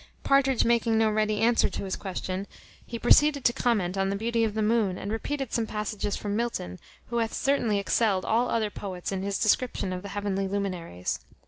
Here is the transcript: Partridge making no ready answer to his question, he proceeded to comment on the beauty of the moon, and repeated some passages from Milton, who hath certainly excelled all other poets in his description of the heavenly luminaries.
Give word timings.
Partridge 0.23 0.65
making 0.65 0.97
no 0.97 1.11
ready 1.11 1.41
answer 1.41 1.69
to 1.69 1.83
his 1.83 1.95
question, 1.95 2.47
he 2.87 2.97
proceeded 2.97 3.45
to 3.45 3.53
comment 3.53 3.95
on 3.99 4.09
the 4.09 4.15
beauty 4.15 4.43
of 4.43 4.55
the 4.55 4.63
moon, 4.63 4.97
and 4.97 5.11
repeated 5.11 5.53
some 5.53 5.67
passages 5.67 6.15
from 6.15 6.35
Milton, 6.35 6.79
who 7.11 7.17
hath 7.17 7.35
certainly 7.35 7.77
excelled 7.77 8.25
all 8.25 8.49
other 8.49 8.71
poets 8.71 9.11
in 9.11 9.21
his 9.21 9.37
description 9.37 9.93
of 9.93 10.01
the 10.01 10.09
heavenly 10.09 10.47
luminaries. 10.47 11.19